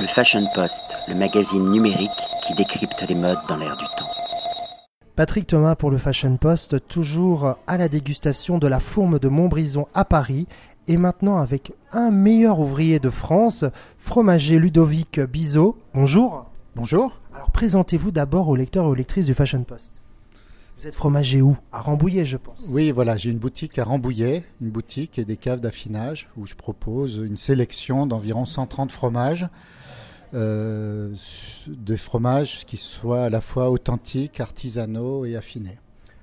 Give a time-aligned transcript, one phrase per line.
[0.00, 2.10] Le Fashion Post, le magazine numérique
[2.46, 4.08] qui décrypte les modes dans l'air du temps.
[5.16, 9.88] Patrick Thomas pour le Fashion Post, toujours à la dégustation de la fourme de Montbrison
[9.94, 10.46] à Paris
[10.86, 13.64] et maintenant avec un meilleur ouvrier de France,
[13.98, 15.76] fromager Ludovic Bizot.
[15.94, 16.46] Bonjour.
[16.76, 17.18] Bonjour.
[17.34, 19.97] Alors présentez-vous d'abord aux lecteurs et aux lectrices du Fashion Post.
[20.78, 21.56] Vous êtes fromager où?
[21.72, 22.60] À Rambouillet, je pense.
[22.68, 26.54] Oui, voilà, j'ai une boutique à Rambouillet, une boutique et des caves d'affinage où je
[26.54, 29.48] propose une sélection d'environ 130 fromages.
[30.34, 31.12] Euh,
[31.66, 35.78] des fromages qui soient à la fois authentiques, artisanaux et affinés.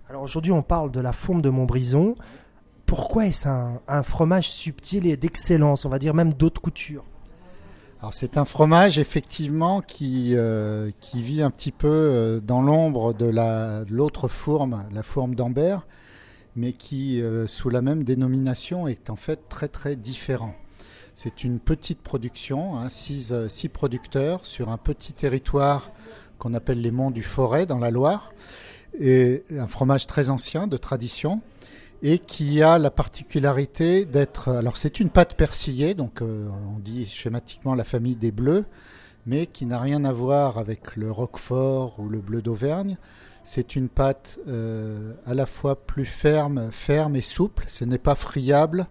[0.09, 2.15] Alors aujourd'hui, on parle de la fourme de Montbrison.
[2.85, 7.03] Pourquoi est-ce un, un fromage subtil et d'excellence, on va dire même d'autres coutures
[8.01, 13.13] alors c'est un fromage effectivement qui, euh, qui vit un petit peu euh, dans l'ombre
[13.13, 13.31] de
[13.89, 15.87] l'autre fourme, la fourme d'Ambert,
[16.55, 20.53] mais qui, euh, sous la même dénomination, est en fait très très différent.
[21.13, 25.91] C'est une petite production, hein, six, six, producteurs sur un petit territoire
[26.37, 28.33] qu'on appelle les Monts du Forêt dans la Loire,
[28.99, 31.41] et un fromage très ancien de tradition
[32.01, 34.49] et qui a la particularité d'être.
[34.49, 38.65] Alors, c'est une pâte persillée, donc euh, on dit schématiquement la famille des bleus,
[39.25, 42.97] mais qui n'a rien à voir avec le roquefort ou le bleu d'Auvergne.
[43.43, 47.65] C'est une pâte euh, à la fois plus ferme, ferme et souple.
[47.67, 48.87] Ce n'est pas friable,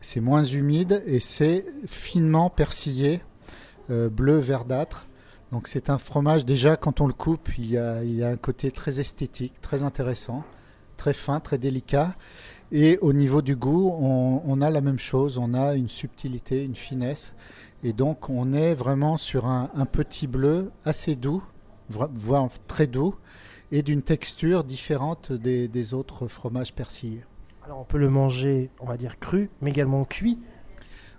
[0.00, 3.22] c'est moins humide et c'est finement persillé,
[3.90, 5.06] euh, bleu verdâtre.
[5.52, 7.64] Donc c'est un fromage déjà quand on le coupe, il
[8.04, 10.44] il y a un côté très esthétique, très intéressant
[10.96, 12.14] très fin, très délicat.
[12.72, 16.74] Et au niveau du goût, on, a la même chose, on a une subtilité, une
[16.74, 17.32] finesse.
[17.84, 21.42] Et donc on est vraiment sur un, petit bleu assez doux,
[21.88, 23.14] voire très doux,
[23.70, 27.24] et d'une texture différente des, autres fromages persillés.
[27.64, 30.38] Alors on peut le manger, on va dire cru, mais également cuit.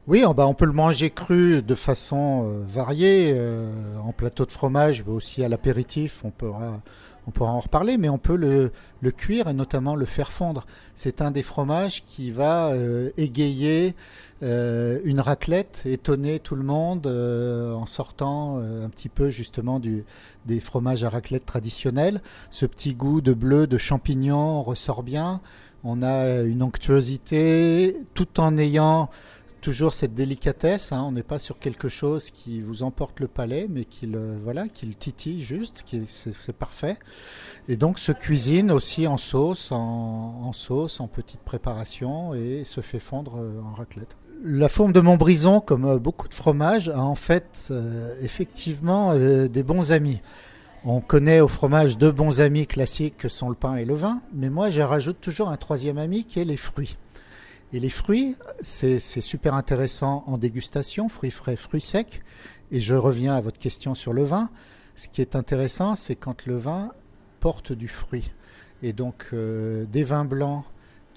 [0.07, 4.45] Oui, on, bah, on peut le manger cru de façon euh, variée, euh, en plateau
[4.45, 6.23] de fromage, mais aussi à l'apéritif.
[6.23, 6.79] On pourra
[7.27, 8.71] on pourra en reparler, mais on peut le,
[9.11, 10.65] cuire et notamment le faire fondre.
[10.95, 13.95] C'est un des fromages qui va euh, égayer
[14.43, 20.59] euh, une raclette, étonner tout le monde euh, en sortant un petit peu justement des
[20.59, 22.21] fromages à raclette traditionnels.
[22.49, 25.41] Ce petit goût de bleu, de champignons ressort bien.
[25.83, 29.09] On a une onctuosité tout en ayant
[29.67, 30.93] toujours cette délicatesse.
[30.93, 31.03] Hein.
[31.05, 34.69] on n'est pas sur quelque chose qui vous emporte le palais, mais qui le, voilà,
[34.69, 36.95] qui le titille juste, qui c'est parfait.
[37.67, 42.99] Et donc se cuisine aussi en sauce, en, sauce, en petite préparation et se fait
[42.99, 44.15] fondre euh, en raclette.
[44.41, 49.63] La forme de Montbrison, comme euh, beaucoup de fromages, a en fait euh, effectivement des
[49.63, 50.21] bons amis.
[50.85, 54.21] On connaît au fromage deux bons amis classiques que sont le pain et le vin,
[54.33, 56.95] mais moi je rajoute toujours un troisième ami qui est les fruits.
[57.73, 62.21] Et les fruits, c'est super intéressant en dégustation, fruits frais, fruits secs.
[62.71, 64.49] Et je reviens à votre question sur le vin.
[64.95, 66.91] Ce qui est intéressant, c'est quand le vin
[67.39, 68.31] porte du fruit.
[68.81, 70.63] Et donc euh, des vins blancs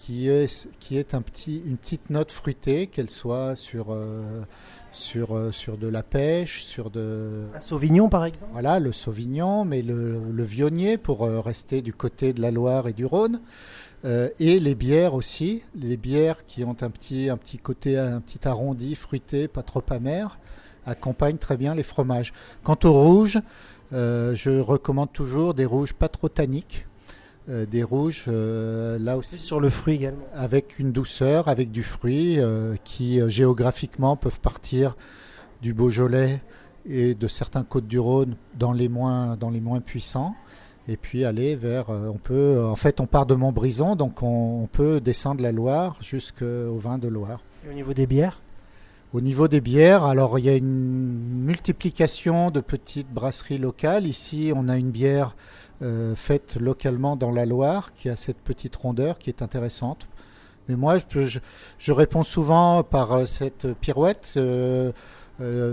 [0.01, 4.43] qui est, qui est un petit, une petite note fruitée, qu'elle soit sur, euh,
[4.91, 7.45] sur, euh, sur de la pêche, sur de...
[7.55, 8.51] Un sauvignon par exemple?
[8.53, 12.95] Voilà, le sauvignon, mais le, le vionnier pour rester du côté de la Loire et
[12.95, 13.41] du Rhône.
[14.07, 18.23] Euh, et les bières aussi, les bières qui ont un petit, un petit côté, un
[18.23, 20.39] petit arrondi, fruité, pas trop amer,
[20.87, 22.33] accompagnent très bien les fromages.
[22.65, 23.39] Quant aux rouges,
[23.93, 26.87] euh, je recommande toujours des rouges pas trop tanniques,
[27.49, 32.39] euh, des rouges là aussi sur le fruit également, avec une douceur, avec du fruit,
[32.85, 34.97] qui géographiquement peuvent partir
[35.63, 36.43] du Beaujolais
[36.87, 40.35] et de certains côtes du Rhône dans les moins, dans les moins puissants
[40.91, 41.91] et puis aller vers.
[41.91, 45.97] Euh, on peut, en fait, on part de Montbrison, donc on, peut descendre la Loire
[46.01, 47.41] jusqu'au vin de Loire.
[47.67, 48.41] Et au niveau des bières?
[49.13, 54.07] Au niveau des bières, alors il y a une multiplication de petites brasseries locales.
[54.07, 55.35] Ici, on a une bière
[55.83, 60.07] euh, faite localement dans la Loire qui a cette petite rondeur qui est intéressante.
[60.69, 64.39] Mais moi, je, réponds souvent par euh, cette pirouette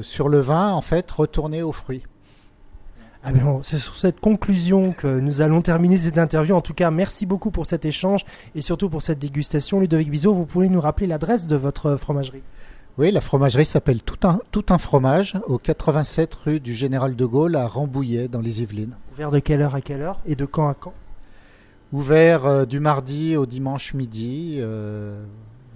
[0.02, 2.04] sur le vin, en fait, retourner aux fruits.
[3.24, 6.56] Ah ben, c'est sur cette conclusion que nous allons terminer cette interview.
[6.56, 8.26] En tout cas, merci beaucoup pour cet échange
[8.56, 9.80] et surtout pour cette dégustation.
[9.80, 12.42] Ludovic Bizot, vous pouvez nous rappeler l'adresse de votre fromagerie?
[12.98, 17.26] Oui, la fromagerie s'appelle tout un, tout un fromage au 87 rue du Général de
[17.28, 18.96] Gaulle à Rambouillet dans les Yvelines.
[19.14, 20.94] Ouvert de quelle heure à quelle heure et de quand à quand?
[21.94, 25.24] Ouvert euh, du mardi au dimanche midi, euh,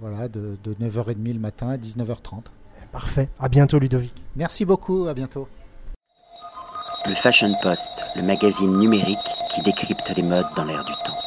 [0.00, 2.42] voilà, de, de 9h30 le matin à 19h30.
[2.90, 3.28] Parfait.
[3.38, 4.14] À bientôt, Ludovic.
[4.34, 5.06] Merci beaucoup.
[5.06, 5.46] À bientôt.
[7.06, 9.18] Le Fashion Post, le magazine numérique
[9.54, 11.21] qui décrypte les modes dans l'air du temps.